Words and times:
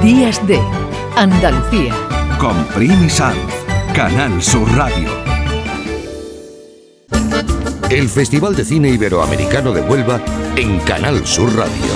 Días 0.00 0.46
de 0.46 0.60
Andalucía. 1.16 1.92
Con 2.38 2.54
Primi 2.66 3.10
Sanz, 3.10 3.36
Canal 3.92 4.40
Sur 4.40 4.70
Radio. 4.76 5.08
El 7.90 8.08
Festival 8.08 8.54
de 8.54 8.64
Cine 8.64 8.90
Iberoamericano 8.90 9.72
de 9.72 9.80
Huelva 9.80 10.20
en 10.54 10.78
Canal 10.80 11.26
Sur 11.26 11.52
Radio. 11.56 11.92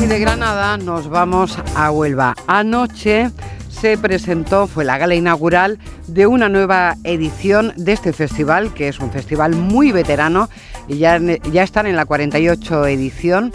Y 0.00 0.06
de 0.06 0.20
Granada 0.20 0.76
nos 0.76 1.08
vamos 1.08 1.58
a 1.74 1.90
Huelva. 1.90 2.36
Anoche 2.46 3.32
se 3.80 3.96
presentó, 3.96 4.66
fue 4.66 4.84
la 4.84 4.98
gala 4.98 5.14
inaugural 5.14 5.78
de 6.06 6.26
una 6.26 6.50
nueva 6.50 6.96
edición 7.02 7.72
de 7.78 7.92
este 7.92 8.12
festival, 8.12 8.74
que 8.74 8.88
es 8.88 9.00
un 9.00 9.10
festival 9.10 9.56
muy 9.56 9.90
veterano 9.90 10.50
y 10.86 10.98
ya, 10.98 11.18
ya 11.18 11.62
están 11.62 11.86
en 11.86 11.96
la 11.96 12.04
48 12.04 12.86
edición 12.88 13.54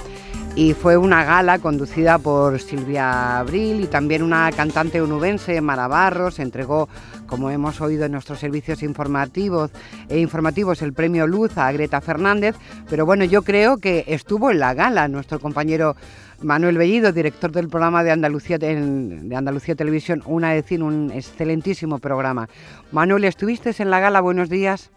y 0.55 0.73
fue 0.73 0.95
una 0.95 1.25
gala 1.25 1.59
conducida 1.59 2.17
por 2.17 2.59
Silvia 2.61 3.39
Abril 3.39 3.81
y 3.81 3.87
también 3.87 4.23
una 4.23 4.49
cantante 4.53 5.01
onubense, 5.01 5.59
Mara 5.59 5.89
Barros, 5.89 6.39
entregó, 6.39 6.87
como 7.27 7.49
hemos 7.49 7.81
oído 7.81 8.05
en 8.05 8.13
nuestros 8.13 8.39
servicios 8.39 8.81
informativos, 8.81 9.71
e 10.07 10.19
informativos 10.19 10.81
el 10.81 10.93
premio 10.93 11.27
Luz 11.27 11.57
a 11.57 11.69
Greta 11.73 11.99
Fernández, 11.99 12.55
pero 12.89 13.05
bueno, 13.05 13.25
yo 13.25 13.41
creo 13.41 13.77
que 13.77 14.05
estuvo 14.07 14.49
en 14.49 14.59
la 14.59 14.73
gala 14.73 15.09
nuestro 15.09 15.41
compañero 15.41 15.97
Manuel 16.41 16.77
Bellido, 16.77 17.11
director 17.11 17.51
del 17.51 17.67
programa 17.67 18.05
de 18.05 18.11
Andalucía, 18.11 18.57
de 18.57 19.35
Andalucía 19.35 19.75
Televisión, 19.75 20.23
una 20.25 20.51
decir, 20.51 20.81
un 20.81 21.11
excelentísimo 21.11 21.99
programa. 21.99 22.47
Manuel, 22.93 23.25
¿estuviste 23.25 23.73
en 23.79 23.89
la 23.89 23.99
gala? 23.99 24.21
Buenos 24.21 24.47
días. 24.47 24.91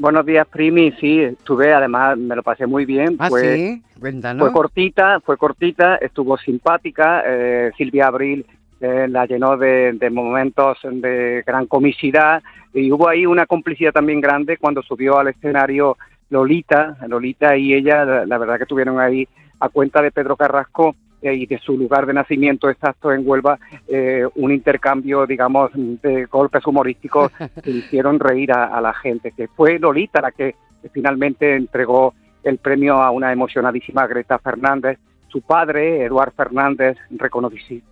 Buenos 0.00 0.24
días, 0.24 0.48
Primi. 0.48 0.92
Sí, 0.92 1.20
estuve, 1.20 1.74
además 1.74 2.16
me 2.16 2.34
lo 2.34 2.42
pasé 2.42 2.66
muy 2.66 2.86
bien. 2.86 3.16
¿Ah, 3.18 3.28
fue, 3.28 3.54
sí? 3.54 3.82
Cuéntanos. 4.00 4.46
Fue 4.46 4.50
cortita, 4.54 5.20
fue 5.20 5.36
cortita, 5.36 5.96
estuvo 5.96 6.38
simpática. 6.38 7.22
Eh, 7.26 7.70
Silvia 7.76 8.06
Abril 8.06 8.46
eh, 8.80 9.06
la 9.10 9.26
llenó 9.26 9.58
de, 9.58 9.94
momentos 10.10 10.78
de 10.90 11.44
gran 11.46 11.66
comicidad 11.66 12.42
y 12.72 12.90
hubo 12.90 13.10
ahí 13.10 13.26
una 13.26 13.44
complicidad 13.44 13.92
también 13.92 14.22
grande 14.22 14.56
cuando 14.56 14.80
subió 14.80 15.18
al 15.18 15.28
escenario 15.28 15.98
Lolita. 16.30 16.96
Lolita 17.06 17.54
y 17.58 17.74
ella, 17.74 18.24
la 18.24 18.38
verdad 18.38 18.56
que 18.56 18.62
estuvieron 18.62 18.98
ahí 19.00 19.28
a 19.58 19.68
cuenta 19.68 20.00
de 20.00 20.12
Pedro 20.12 20.34
Carrasco 20.34 20.96
y 21.22 21.46
de 21.46 21.58
su 21.58 21.76
lugar 21.76 22.06
de 22.06 22.14
nacimiento 22.14 22.70
exacto 22.70 23.12
en 23.12 23.28
Huelva, 23.28 23.58
eh, 23.88 24.26
un 24.36 24.52
intercambio, 24.52 25.26
digamos, 25.26 25.70
de 25.74 26.24
golpes 26.26 26.66
humorísticos 26.66 27.30
que 27.62 27.70
hicieron 27.70 28.18
reír 28.18 28.52
a, 28.52 28.80
la 28.80 28.94
gente, 28.94 29.32
que 29.32 29.48
fue 29.48 29.78
Lolita 29.78 30.20
la 30.20 30.32
que 30.32 30.54
finalmente 30.92 31.56
entregó 31.56 32.14
el 32.42 32.58
premio 32.58 32.94
a 33.02 33.10
una 33.10 33.32
emocionadísima 33.32 34.06
Greta 34.06 34.38
Fernández. 34.38 34.98
Su 35.28 35.42
padre, 35.42 36.04
Eduard 36.04 36.32
Fernández, 36.32 36.96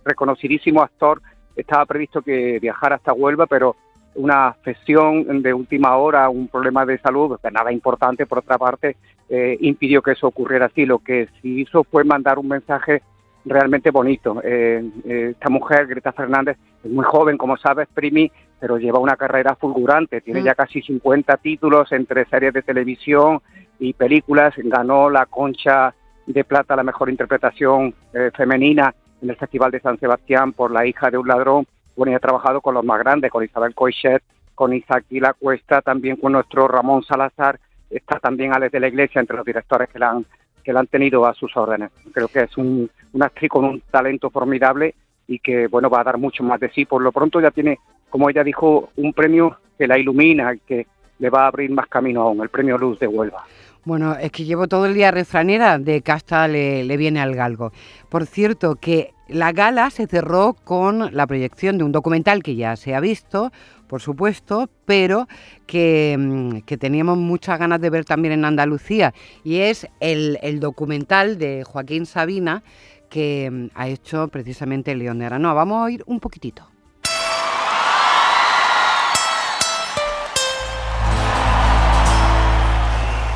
reconocidísimo 0.03 0.81
actor, 0.81 1.21
estaba 1.55 1.85
previsto 1.85 2.21
que 2.21 2.59
viajara 2.59 2.95
hasta 2.95 3.13
Huelva, 3.13 3.45
pero 3.45 3.75
una 4.15 4.47
afección 4.47 5.41
de 5.41 5.53
última 5.53 5.95
hora, 5.95 6.29
un 6.29 6.47
problema 6.47 6.85
de 6.85 6.97
salud, 6.99 7.37
nada 7.51 7.71
importante 7.71 8.25
por 8.25 8.39
otra 8.39 8.57
parte, 8.57 8.97
eh, 9.29 9.57
impidió 9.61 10.01
que 10.01 10.11
eso 10.11 10.27
ocurriera 10.27 10.65
así. 10.65 10.85
Lo 10.85 10.99
que 10.99 11.27
sí 11.41 11.61
hizo 11.61 11.83
fue 11.83 12.03
mandar 12.03 12.39
un 12.39 12.47
mensaje 12.47 13.01
realmente 13.49 13.91
bonito. 13.91 14.41
Eh, 14.43 14.83
eh, 15.05 15.29
esta 15.31 15.49
mujer, 15.49 15.87
Greta 15.87 16.11
Fernández, 16.11 16.57
es 16.83 16.91
muy 16.91 17.05
joven, 17.05 17.37
como 17.37 17.57
sabes, 17.57 17.87
Primi, 17.93 18.31
pero 18.59 18.77
lleva 18.77 18.99
una 18.99 19.15
carrera 19.15 19.55
fulgurante. 19.55 20.21
Tiene 20.21 20.41
mm. 20.41 20.45
ya 20.45 20.55
casi 20.55 20.81
50 20.81 21.37
títulos 21.37 21.91
entre 21.91 22.25
series 22.25 22.53
de 22.53 22.61
televisión 22.61 23.41
y 23.79 23.93
películas. 23.93 24.53
Ganó 24.57 25.09
la 25.09 25.25
Concha 25.25 25.93
de 26.25 26.43
Plata, 26.43 26.75
la 26.75 26.83
mejor 26.83 27.09
interpretación 27.09 27.93
femenina 28.35 28.93
en 29.21 29.29
el 29.29 29.35
Festival 29.35 29.71
de 29.71 29.79
San 29.79 29.99
Sebastián 29.99 30.53
por 30.53 30.71
La 30.71 30.85
hija 30.85 31.09
de 31.09 31.17
un 31.17 31.27
ladrón 31.27 31.65
bueno, 31.99 32.13
y 32.13 32.15
ha 32.15 32.19
trabajado 32.19 32.61
con 32.61 32.75
los 32.75 32.85
más 32.85 32.97
grandes, 32.99 33.29
con 33.29 33.43
Isabel 33.43 33.75
Coixet, 33.75 34.23
con 34.55 34.73
Isaac 34.73 35.03
La 35.09 35.33
Cuesta, 35.33 35.81
también 35.81 36.15
con 36.15 36.31
nuestro 36.31 36.65
Ramón 36.65 37.03
Salazar, 37.03 37.59
está 37.89 38.19
también 38.19 38.53
Alex 38.53 38.71
de 38.71 38.79
la 38.79 38.87
Iglesia 38.87 39.19
entre 39.19 39.35
los 39.35 39.45
directores 39.45 39.89
que 39.89 39.99
la 39.99 40.11
han, 40.11 40.25
que 40.69 40.73
la 40.73 40.81
han 40.81 40.85
tenido 40.85 41.25
a 41.25 41.33
sus 41.33 41.57
órdenes. 41.57 41.89
Creo 42.13 42.27
que 42.27 42.41
es 42.41 42.55
un, 42.55 42.91
una 43.13 43.25
actriz 43.25 43.49
con 43.49 43.65
un 43.65 43.81
talento 43.89 44.29
formidable 44.29 44.93
y 45.25 45.39
que, 45.39 45.65
bueno, 45.65 45.89
va 45.89 46.01
a 46.01 46.03
dar 46.03 46.19
mucho 46.19 46.43
más 46.43 46.59
de 46.59 46.69
sí. 46.69 46.85
Por 46.85 47.01
lo 47.01 47.11
pronto 47.11 47.41
ya 47.41 47.49
tiene, 47.49 47.79
como 48.07 48.29
ella 48.29 48.43
dijo, 48.43 48.91
un 48.97 49.11
premio 49.11 49.57
que 49.79 49.87
la 49.87 49.97
ilumina 49.97 50.53
y 50.53 50.59
que 50.59 50.85
le 51.17 51.29
va 51.31 51.45
a 51.45 51.47
abrir 51.47 51.71
más 51.71 51.87
camino 51.87 52.21
aún, 52.21 52.39
el 52.41 52.49
premio 52.49 52.77
Luz 52.77 52.99
de 52.99 53.07
Huelva. 53.07 53.45
Bueno, 53.85 54.15
es 54.15 54.31
que 54.31 54.43
llevo 54.43 54.67
todo 54.67 54.85
el 54.85 54.93
día 54.93 55.11
refranera 55.11 55.79
de 55.79 56.01
casta 56.01 56.47
le, 56.47 56.83
le 56.83 56.97
viene 56.97 57.21
al 57.21 57.35
galgo. 57.35 57.71
Por 58.09 58.25
cierto, 58.25 58.75
que 58.75 59.13
la 59.29 59.51
gala 59.51 59.89
se 59.89 60.07
cerró 60.07 60.53
con 60.53 61.15
la 61.15 61.27
proyección 61.27 61.77
de 61.77 61.83
un 61.83 61.91
documental 61.91 62.43
que 62.43 62.55
ya 62.55 62.75
se 62.75 62.95
ha 62.95 62.99
visto, 62.99 63.51
por 63.87 64.01
supuesto, 64.01 64.69
pero 64.85 65.27
que, 65.65 66.15
mm, 66.17 66.59
teníamos 66.77 67.17
muchas 67.17 67.59
ganas 67.59 67.79
de 67.81 67.89
ver 67.89 68.05
también 68.05 68.33
en 68.33 68.45
Andalucía, 68.45 69.13
y 69.43 69.57
es 69.57 69.87
el, 69.99 70.59
documental 70.59 71.37
de 71.37 71.63
Joaquín 71.63 72.05
Sabina 72.05 72.63
que 73.09 73.49
mm, 73.51 73.67
ha 73.75 73.87
hecho 73.87 74.27
precisamente 74.27 74.95
León 74.95 75.19
de 75.19 75.25
Aranoa. 75.25 75.53
Vamos 75.53 75.77
a 75.79 75.83
oír 75.85 76.03
un 76.05 76.19
poquitito. 76.19 76.78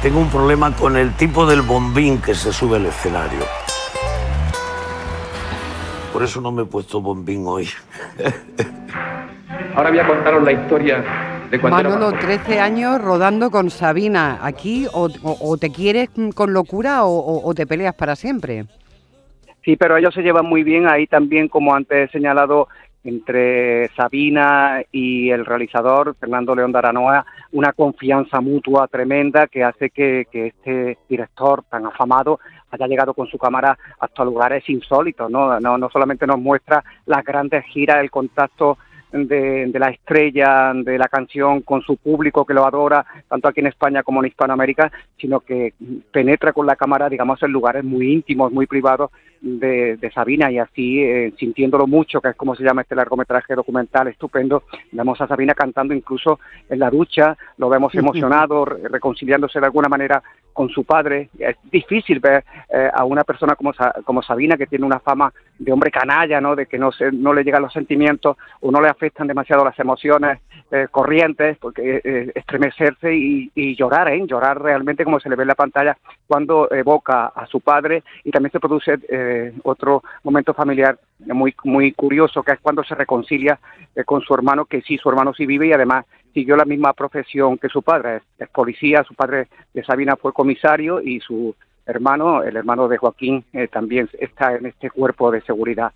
Tengo 0.03 0.19
un 0.19 0.29
problema 0.29 0.75
con 0.75 0.97
el 0.97 1.13
tipo 1.13 1.45
del 1.45 1.61
bombín 1.61 2.21
que 2.21 2.35
se 2.35 2.51
sube 2.51 2.75
al 2.75 2.87
escenario. 2.87 3.39
Por 6.11 6.23
eso 6.23 6.41
no 6.41 6.51
me 6.51 6.63
he 6.63 6.65
puesto 6.65 6.99
bombín 6.99 7.45
hoy. 7.47 7.69
Ahora 9.73 9.91
voy 9.91 9.99
a 9.99 10.05
contaros 10.05 10.43
la 10.43 10.51
historia 10.51 11.05
de 11.49 11.57
cuando 11.57 11.89
Manolo, 11.89 12.11
13 12.19 12.59
años 12.59 13.01
rodando 13.01 13.49
con 13.49 13.69
Sabina. 13.69 14.39
¿Aquí 14.41 14.87
o, 14.91 15.57
te 15.57 15.69
quieres 15.71 16.09
con 16.35 16.51
locura 16.51 17.05
o, 17.05 17.53
te 17.55 17.65
peleas 17.65 17.95
para 17.95 18.17
siempre? 18.17 18.65
Sí, 19.63 19.77
pero 19.77 19.95
ellos 19.95 20.13
se 20.13 20.21
llevan 20.21 20.47
muy 20.47 20.63
bien. 20.63 20.85
Ahí 20.85 21.07
también, 21.07 21.47
como 21.47 21.73
antes 21.73 22.09
he 22.09 22.11
señalado, 22.11 22.67
entre 23.03 23.89
Sabina 23.95 24.81
y 24.91 25.29
el 25.29 25.45
realizador, 25.45 26.15
Fernando 26.19 26.55
León 26.55 26.71
de 26.71 26.77
Aranoa, 26.77 27.25
una 27.51 27.73
confianza 27.73 28.39
mutua 28.41 28.87
tremenda 28.87 29.47
que 29.47 29.63
hace 29.63 29.89
que, 29.89 30.27
este 30.31 30.97
director 31.09 31.63
tan 31.69 31.85
afamado 31.85 32.39
haya 32.71 32.87
llegado 32.87 33.13
con 33.13 33.27
su 33.27 33.37
cámara 33.37 33.77
hasta 33.99 34.23
lugares 34.23 34.67
insólitos, 34.69 35.29
¿no? 35.29 35.59
No, 35.59 35.77
no 35.77 35.89
solamente 35.89 36.25
nos 36.25 36.39
muestra 36.39 36.83
las 37.05 37.23
grandes 37.23 37.65
giras, 37.65 37.99
el 37.99 38.09
contacto 38.09 38.77
de, 39.13 39.71
la 39.73 39.89
estrella 39.89 40.73
de 40.73 40.97
la 40.97 41.07
canción 41.07 41.61
con 41.61 41.81
su 41.81 41.97
público 41.97 42.45
que 42.45 42.53
lo 42.53 42.65
adora, 42.65 43.05
tanto 43.29 43.47
aquí 43.47 43.59
en 43.59 43.67
España 43.67 44.03
como 44.03 44.21
en 44.21 44.29
Hispanoamérica, 44.29 44.91
sino 45.17 45.39
que 45.39 45.73
penetra 46.11 46.51
con 46.51 46.65
la 46.65 46.75
cámara, 46.75 47.09
digamos, 47.09 47.41
en 47.43 47.51
lugares 47.51 47.83
muy 47.83 48.11
íntimos, 48.11 48.51
muy 48.51 48.65
privados 48.65 49.11
de, 49.41 50.11
Sabina 50.13 50.51
y 50.51 50.57
así, 50.57 51.01
eh, 51.01 51.33
sintiéndolo 51.37 51.85
mucho, 51.85 52.21
que 52.21 52.29
es 52.29 52.35
como 52.35 52.55
se 52.55 52.63
llama 52.63 52.83
este 52.83 52.95
largometraje 52.95 53.55
documental 53.55 54.07
estupendo, 54.07 54.63
vemos 54.91 55.19
a 55.21 55.27
Sabina 55.27 55.53
cantando 55.53 55.93
incluso 55.93 56.39
en 56.69 56.79
la 56.79 56.89
ducha, 56.89 57.37
lo 57.57 57.69
vemos 57.69 57.93
emocionado, 57.95 58.65
reconciliándose 58.65 59.59
de 59.59 59.65
alguna 59.65 59.89
manera 59.89 60.23
con 60.53 60.69
su 60.69 60.83
padre. 60.83 61.29
Es 61.37 61.57
difícil 61.71 62.19
ver 62.19 62.43
eh, 62.69 62.89
a 62.93 63.03
una 63.03 63.23
persona 63.23 63.55
como, 63.55 63.73
como 64.05 64.21
Sabina, 64.21 64.57
que 64.57 64.67
tiene 64.67 64.85
una 64.85 64.99
fama 64.99 65.33
de 65.59 65.71
hombre 65.71 65.91
canalla, 65.91 66.39
¿no? 66.41 66.55
de 66.55 66.65
que 66.65 66.77
no, 66.77 66.91
se, 66.91 67.11
no 67.11 67.33
le 67.33 67.43
llegan 67.43 67.61
los 67.61 67.73
sentimientos 67.73 68.37
o 68.61 68.71
no 68.71 68.81
le 68.81 68.89
afectan 68.89 69.27
demasiado 69.27 69.63
las 69.63 69.77
emociones 69.79 70.39
eh, 70.71 70.87
corrientes, 70.89 71.57
porque 71.59 72.01
eh, 72.03 72.31
estremecerse 72.33 73.13
y, 73.13 73.75
llorar, 73.75 74.09
¿eh? 74.09 74.25
llorar 74.25 74.61
realmente 74.61 75.03
como 75.03 75.19
se 75.19 75.29
le 75.29 75.35
ve 75.35 75.43
en 75.43 75.49
la 75.49 75.55
pantalla 75.55 75.97
cuando 76.27 76.67
evoca 76.71 77.27
a 77.27 77.45
su 77.47 77.61
padre 77.61 78.03
y 78.23 78.31
también 78.31 78.51
se 78.51 78.59
produce 78.59 78.93
otro 79.63 80.03
momento 80.23 80.53
familiar 80.53 80.97
muy, 81.19 81.53
muy 81.63 81.91
curioso, 81.91 82.43
que 82.43 82.53
es 82.53 82.59
cuando 82.59 82.83
se 82.83 82.95
reconcilia 82.95 83.59
con 84.05 84.21
su 84.21 84.33
hermano, 84.33 84.65
que 84.65 84.81
sí, 84.81 84.97
su 84.97 85.09
hermano 85.09 85.33
sí 85.33 85.45
vive 85.45 85.67
y 85.67 85.73
además 85.73 86.05
siguió 86.33 86.55
la 86.55 86.65
misma 86.65 86.93
profesión 86.93 87.57
que 87.57 87.69
su 87.69 87.81
padre, 87.81 88.21
es, 88.37 88.49
policía, 88.49 89.03
su 89.03 89.13
padre 89.13 89.47
de 89.73 89.83
Sabina 89.83 90.15
fue 90.15 90.33
comisario 90.33 91.01
y 91.01 91.19
su 91.19 91.55
hermano, 91.85 92.43
el 92.43 92.55
hermano 92.55 92.87
de 92.87 92.97
Joaquín, 92.97 93.43
eh, 93.53 93.67
también 93.67 94.09
está 94.19 94.55
en 94.55 94.65
este 94.65 94.89
cuerpo 94.89 95.31
de 95.31 95.41
seguridad. 95.41 95.91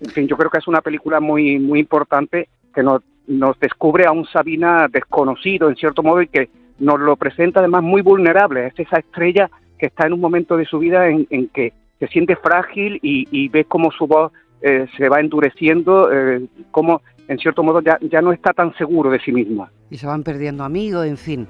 En 0.00 0.10
fin, 0.10 0.26
yo 0.26 0.36
creo 0.36 0.50
que 0.50 0.58
es 0.58 0.68
una 0.68 0.80
película 0.80 1.20
muy, 1.20 1.58
muy 1.58 1.80
importante 1.80 2.48
que 2.74 2.82
nos, 2.82 3.02
nos 3.26 3.58
descubre 3.58 4.06
a 4.06 4.12
un 4.12 4.26
Sabina 4.26 4.86
desconocido 4.88 5.68
en 5.68 5.76
cierto 5.76 6.02
modo 6.02 6.22
y 6.22 6.28
que 6.28 6.48
nos 6.78 6.98
lo 6.98 7.16
presenta 7.16 7.60
además 7.60 7.82
muy 7.82 8.02
vulnerable. 8.02 8.66
Es 8.66 8.78
esa 8.78 8.98
estrella 8.98 9.50
que 9.78 9.86
está 9.86 10.06
en 10.06 10.14
un 10.14 10.20
momento 10.20 10.56
de 10.56 10.66
su 10.66 10.78
vida 10.78 11.08
en, 11.08 11.26
que 11.48 11.72
se 11.98 12.08
siente 12.08 12.36
frágil 12.36 12.98
y, 13.02 13.48
ve 13.48 13.64
cómo 13.64 13.90
su 13.90 14.06
voz 14.06 14.32
eh, 14.62 14.86
se 14.96 15.08
va 15.08 15.20
endureciendo, 15.20 16.10
eh, 16.12 16.46
cómo 16.70 17.02
en 17.28 17.38
cierto 17.38 17.62
modo 17.62 17.80
ya, 17.80 17.98
ya 18.00 18.20
no 18.20 18.32
está 18.32 18.52
tan 18.52 18.74
seguro 18.76 19.10
de 19.10 19.20
sí 19.20 19.32
misma. 19.32 19.70
Y 19.90 19.98
se 19.98 20.06
van 20.06 20.22
perdiendo 20.22 20.64
amigos, 20.64 21.06
en 21.06 21.16
fin. 21.16 21.48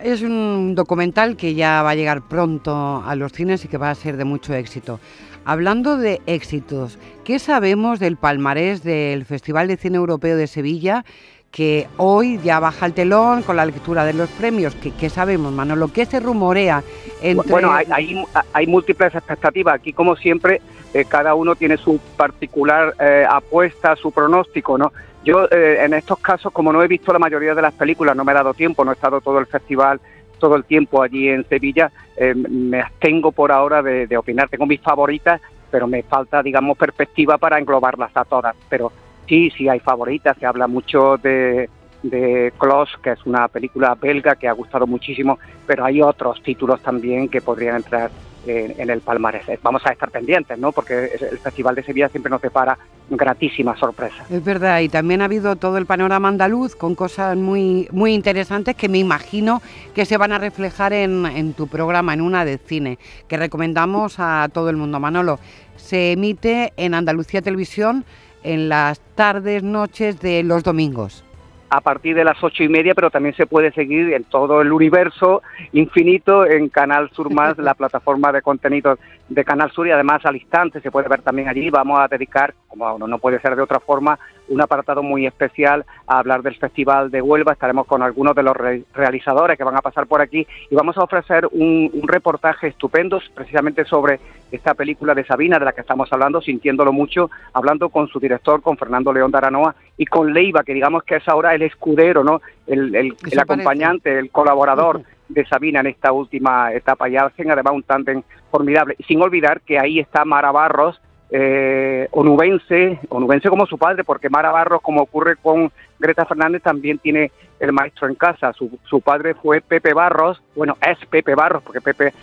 Es 0.00 0.22
un 0.22 0.74
documental 0.76 1.36
que 1.36 1.54
ya 1.54 1.82
va 1.82 1.90
a 1.90 1.94
llegar 1.96 2.28
pronto 2.28 3.02
a 3.04 3.16
los 3.16 3.32
cines 3.32 3.64
y 3.64 3.68
que 3.68 3.78
va 3.78 3.90
a 3.90 3.94
ser 3.94 4.16
de 4.16 4.24
mucho 4.24 4.54
éxito. 4.54 5.00
Hablando 5.44 5.96
de 5.96 6.20
éxitos, 6.26 6.98
¿qué 7.24 7.38
sabemos 7.38 7.98
del 7.98 8.16
palmarés 8.16 8.82
del 8.82 9.24
Festival 9.24 9.66
de 9.66 9.76
Cine 9.76 9.96
Europeo 9.96 10.36
de 10.36 10.46
Sevilla? 10.46 11.04
Que 11.50 11.88
hoy 11.96 12.38
ya 12.42 12.60
baja 12.60 12.86
el 12.86 12.92
telón 12.92 13.42
con 13.42 13.56
la 13.56 13.64
lectura 13.64 14.04
de 14.04 14.12
los 14.12 14.28
premios. 14.30 14.74
¿Qué, 14.74 15.10
sabemos, 15.10 15.52
Manolo? 15.52 15.88
¿Qué 15.92 16.04
se 16.04 16.20
rumorea 16.20 16.82
entre.? 17.22 17.50
Bueno, 17.50 17.72
hay, 17.72 18.24
hay, 18.52 18.66
múltiples 18.66 19.14
expectativas. 19.14 19.76
Aquí, 19.76 19.92
como 19.92 20.14
siempre, 20.14 20.60
eh, 20.92 21.04
cada 21.06 21.34
uno 21.34 21.56
tiene 21.56 21.76
su 21.78 21.98
particular 22.16 22.94
eh, 23.00 23.26
apuesta, 23.28 23.96
su 23.96 24.12
pronóstico, 24.12 24.76
¿no? 24.76 24.92
Yo 25.24 25.44
eh, 25.50 25.84
en 25.84 25.94
estos 25.94 26.18
casos, 26.20 26.52
como 26.52 26.72
no 26.72 26.82
he 26.82 26.88
visto 26.88 27.12
la 27.12 27.18
mayoría 27.18 27.54
de 27.54 27.62
las 27.62 27.74
películas, 27.74 28.14
no 28.14 28.24
me 28.24 28.32
he 28.32 28.34
dado 28.34 28.54
tiempo, 28.54 28.84
no 28.84 28.92
he 28.92 28.94
estado 28.94 29.20
todo 29.20 29.38
el 29.38 29.46
festival, 29.46 30.00
todo 30.38 30.56
el 30.56 30.64
tiempo 30.64 31.02
allí 31.02 31.28
en 31.28 31.46
Sevilla, 31.48 31.90
eh, 32.16 32.34
me 32.34 32.80
abstengo 32.80 33.32
por 33.32 33.52
ahora 33.52 33.82
de, 33.82 34.16
opinar. 34.16 34.48
Tengo 34.48 34.66
mis 34.66 34.80
favoritas, 34.80 35.40
pero 35.70 35.86
me 35.86 36.02
falta, 36.02 36.42
digamos, 36.42 36.78
perspectiva 36.78 37.36
para 37.36 37.58
englobarlas 37.58 38.10
a 38.14 38.24
todas. 38.24 38.56
Pero 38.68 38.92
sí, 39.28 39.50
sí 39.56 39.68
hay 39.68 39.80
favoritas, 39.80 40.36
se 40.38 40.46
habla 40.46 40.66
mucho 40.66 41.16
de, 41.18 41.68
de 42.02 42.52
Klaus, 42.58 42.90
que 43.02 43.12
es 43.12 43.26
una 43.26 43.48
película 43.48 43.94
belga 43.94 44.36
que 44.36 44.48
ha 44.48 44.52
gustado 44.52 44.86
muchísimo, 44.86 45.38
pero 45.66 45.84
hay 45.84 46.02
otros 46.02 46.42
títulos 46.42 46.80
también 46.82 47.28
que 47.28 47.40
podrían 47.40 47.76
entrar 47.76 48.10
en, 48.46 48.90
el 48.90 49.00
palmarés. 49.00 49.44
Vamos 49.62 49.84
a 49.84 49.92
estar 49.92 50.10
pendientes, 50.10 50.58
¿no? 50.58 50.72
Porque 50.72 51.10
el 51.30 51.38
Festival 51.38 51.74
de 51.74 51.82
Sevilla 51.82 52.08
siempre 52.08 52.30
nos 52.30 52.40
depara 52.40 52.78
gratísimas 53.10 53.78
sorpresas. 53.78 54.30
Es 54.30 54.44
verdad, 54.44 54.80
y 54.80 54.88
también 54.88 55.22
ha 55.22 55.26
habido 55.26 55.56
todo 55.56 55.76
el 55.76 55.86
panorama 55.86 56.28
andaluz 56.28 56.74
con 56.76 56.94
cosas 56.94 57.36
muy, 57.36 57.88
muy 57.90 58.14
interesantes 58.14 58.76
que 58.76 58.88
me 58.88 58.98
imagino 58.98 59.60
que 59.94 60.04
se 60.04 60.16
van 60.16 60.32
a 60.32 60.38
reflejar 60.38 60.92
en, 60.92 61.26
en 61.26 61.52
tu 61.52 61.66
programa, 61.66 62.14
en 62.14 62.20
una 62.20 62.44
de 62.44 62.58
cine, 62.58 62.98
que 63.28 63.36
recomendamos 63.36 64.16
a 64.18 64.48
todo 64.52 64.70
el 64.70 64.76
mundo. 64.76 65.00
Manolo, 65.00 65.38
se 65.76 66.12
emite 66.12 66.72
en 66.76 66.94
Andalucía 66.94 67.42
Televisión 67.42 68.04
en 68.42 68.68
las 68.68 69.00
tardes, 69.14 69.62
noches 69.62 70.20
de 70.20 70.42
los 70.42 70.62
domingos 70.62 71.24
a 71.70 71.80
partir 71.80 72.14
de 72.14 72.24
las 72.24 72.42
ocho 72.42 72.62
y 72.62 72.68
media, 72.68 72.94
pero 72.94 73.10
también 73.10 73.34
se 73.34 73.46
puede 73.46 73.72
seguir 73.72 74.12
en 74.14 74.24
todo 74.24 74.62
el 74.62 74.72
universo 74.72 75.42
infinito 75.72 76.46
en 76.46 76.68
Canal 76.68 77.10
Sur 77.10 77.32
Más, 77.32 77.58
la 77.58 77.74
plataforma 77.74 78.32
de 78.32 78.42
contenidos 78.42 78.98
de 79.28 79.44
Canal 79.44 79.70
Sur 79.72 79.86
y 79.86 79.90
además 79.90 80.24
al 80.24 80.36
instante 80.36 80.80
se 80.80 80.90
puede 80.90 81.08
ver 81.08 81.20
también 81.20 81.48
allí. 81.48 81.68
Vamos 81.68 82.00
a 82.00 82.08
dedicar, 82.08 82.54
como 82.68 82.98
no 82.98 83.18
puede 83.18 83.40
ser 83.40 83.56
de 83.56 83.62
otra 83.62 83.80
forma, 83.80 84.18
un 84.48 84.62
apartado 84.62 85.02
muy 85.02 85.26
especial 85.26 85.84
a 86.06 86.18
hablar 86.18 86.42
del 86.42 86.56
Festival 86.56 87.10
de 87.10 87.20
Huelva. 87.20 87.52
Estaremos 87.52 87.86
con 87.86 88.02
algunos 88.02 88.34
de 88.34 88.42
los 88.42 88.56
realizadores 88.94 89.58
que 89.58 89.64
van 89.64 89.76
a 89.76 89.82
pasar 89.82 90.06
por 90.06 90.22
aquí 90.22 90.46
y 90.70 90.74
vamos 90.74 90.96
a 90.96 91.02
ofrecer 91.02 91.46
un, 91.52 91.90
reportaje 92.04 92.68
estupendo 92.68 93.20
precisamente 93.34 93.84
sobre 93.84 94.18
esta 94.50 94.74
película 94.74 95.14
de 95.14 95.24
Sabina 95.24 95.58
de 95.58 95.64
la 95.64 95.72
que 95.72 95.82
estamos 95.82 96.12
hablando, 96.12 96.40
sintiéndolo 96.40 96.92
mucho, 96.92 97.30
hablando 97.52 97.88
con 97.88 98.08
su 98.08 98.18
director, 98.18 98.62
con 98.62 98.76
Fernando 98.76 99.12
León 99.12 99.30
de 99.30 99.38
Aranoa 99.38 99.74
y 99.96 100.06
con 100.06 100.32
Leiva, 100.32 100.62
que 100.64 100.74
digamos 100.74 101.02
que 101.04 101.16
es 101.16 101.28
ahora 101.28 101.54
el 101.54 101.62
escudero, 101.62 102.24
¿no? 102.24 102.40
el, 102.66 102.94
el, 102.94 103.38
acompañante, 103.38 104.18
el 104.18 104.30
colaborador 104.30 105.02
de 105.28 105.44
Sabina 105.46 105.80
en 105.80 105.88
esta 105.88 106.12
última 106.12 106.72
etapa 106.72 107.08
y 107.08 107.16
hacen 107.16 107.50
además 107.50 107.74
un 107.74 107.82
tándem 107.82 108.22
formidable. 108.50 108.96
Sin 109.06 109.20
olvidar 109.20 109.60
que 109.60 109.78
ahí 109.78 109.98
está 109.98 110.24
Mara 110.24 110.50
Barros, 110.52 111.00
eh, 111.30 112.08
onubense, 112.12 112.98
onubense 113.10 113.50
como 113.50 113.66
su 113.66 113.76
padre, 113.76 114.04
porque 114.04 114.30
Mara 114.30 114.50
Barros, 114.50 114.80
como 114.80 115.02
ocurre 115.02 115.36
con 115.36 115.70
Greta 115.98 116.24
Fernández, 116.24 116.62
también 116.62 116.98
tiene 116.98 117.30
el 117.60 117.72
maestro 117.72 118.08
en 118.08 118.14
casa. 118.14 118.52
Su, 118.54 118.78
su 118.84 119.00
padre 119.00 119.34
fue 119.34 119.60
Pepe 119.60 119.92
Barros, 119.92 120.42
bueno, 120.56 120.76
es 120.80 120.98
Pepe 121.06 121.34
Barros, 121.34 121.62
porque 121.62 121.80
Pepe 121.80 122.14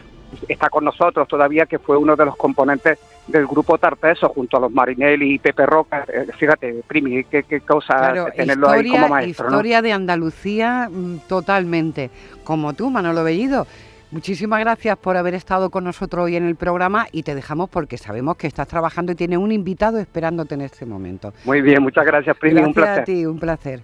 está 0.47 0.69
con 0.69 0.85
nosotros 0.85 1.27
todavía, 1.27 1.65
que 1.65 1.79
fue 1.79 1.97
uno 1.97 2.15
de 2.15 2.25
los 2.25 2.35
componentes 2.35 2.99
del 3.27 3.47
grupo 3.47 3.77
Tarteso 3.77 4.29
junto 4.29 4.57
a 4.57 4.59
los 4.61 4.71
Marinelli 4.71 5.35
y 5.35 5.39
Pepe 5.39 5.65
Roca. 5.65 6.05
Eh, 6.07 6.27
fíjate, 6.37 6.83
Primi, 6.87 7.23
qué, 7.25 7.43
qué 7.43 7.61
cosa 7.61 8.31
tenerlo 8.35 8.69
ahí 8.69 8.89
como 8.89 9.09
maestro. 9.09 9.47
Historia 9.47 9.81
de 9.81 9.93
Andalucía 9.93 10.89
mm, 10.91 11.27
totalmente, 11.27 12.09
como 12.43 12.73
tú, 12.73 12.89
Manolo 12.89 13.23
Bellido. 13.23 13.65
Muchísimas 14.11 14.59
gracias 14.59 14.97
por 14.97 15.17
haber 15.17 15.33
estado 15.33 15.69
con 15.69 15.83
nosotros 15.83 16.25
hoy 16.25 16.35
en 16.35 16.47
el 16.47 16.55
programa 16.55 17.07
y 17.11 17.23
te 17.23 17.35
dejamos 17.35 17.69
porque 17.69 17.97
sabemos 17.97 18.37
que 18.37 18.47
estás 18.47 18.67
trabajando 18.67 19.11
y 19.11 19.15
tienes 19.15 19.39
un 19.39 19.51
invitado 19.51 19.97
esperándote 19.97 20.55
en 20.55 20.61
este 20.61 20.85
momento. 20.85 21.33
Muy 21.43 21.61
bien, 21.61 21.81
muchas 21.81 22.05
gracias, 22.05 22.37
Primi, 22.37 22.61
un 22.61 22.73
placer. 22.73 23.01
a 23.01 23.03
ti, 23.03 23.25
un 23.25 23.39
placer. 23.39 23.81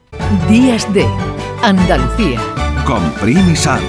Días 0.47 0.91
de 0.93 1.05
Andalucía. 1.63 2.39
Con 2.85 3.11
Primi 3.21 3.55
Sanz, 3.55 3.83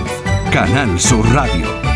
Canal 0.50 0.99
Sur 0.99 1.25
Radio. 1.32 1.92